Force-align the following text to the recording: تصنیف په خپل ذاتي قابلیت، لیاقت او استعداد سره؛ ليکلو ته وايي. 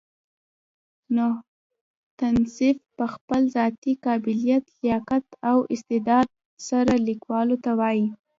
تصنیف 2.19 2.77
په 2.97 3.05
خپل 3.13 3.41
ذاتي 3.55 3.93
قابلیت، 4.05 4.63
لیاقت 4.81 5.25
او 5.49 5.57
استعداد 5.73 6.27
سره؛ 6.67 6.93
ليکلو 7.07 7.55
ته 7.63 7.71
وايي. 7.79 8.05